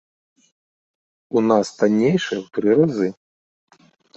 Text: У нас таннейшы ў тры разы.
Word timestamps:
У 1.37 1.45
нас 1.51 1.65
таннейшы 1.81 2.33
ў 2.41 2.43
тры 2.53 2.69
разы. 2.81 3.09